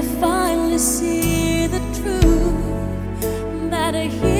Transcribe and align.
you'll 0.00 0.20
finally 0.20 0.78
see 0.78 1.66
the 1.66 1.80
truth. 2.00 3.70
That 3.70 3.94
I 3.94 4.08
a 4.08 4.37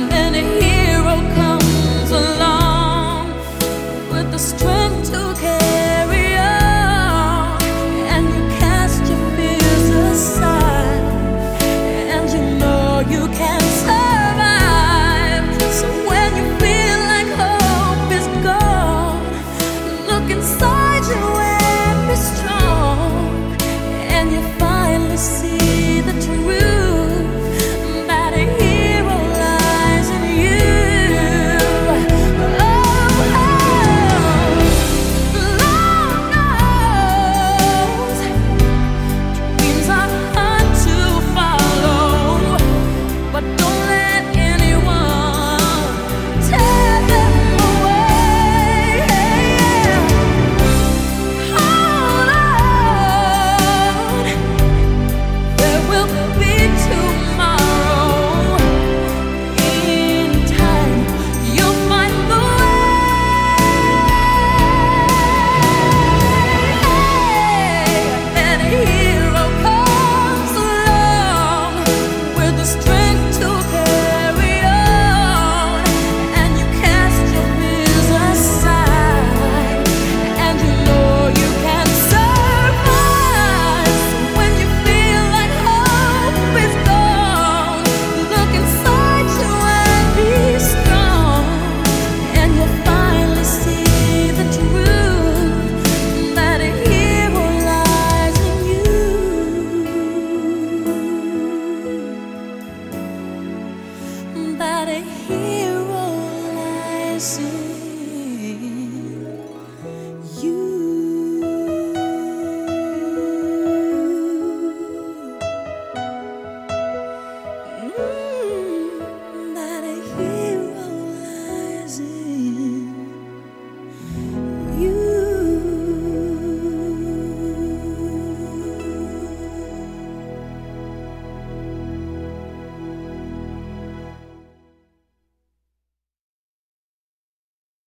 and 0.00 0.10
then 0.12 0.62
he 0.62 0.67